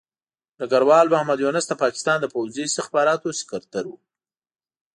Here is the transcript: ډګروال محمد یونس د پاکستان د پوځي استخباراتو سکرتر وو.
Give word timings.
ډګروال 0.57 1.07
محمد 1.13 1.39
یونس 1.41 1.65
د 1.69 1.73
پاکستان 1.83 2.17
د 2.21 2.25
پوځي 2.33 2.63
استخباراتو 2.65 3.27
سکرتر 3.39 3.83
وو. 3.87 3.97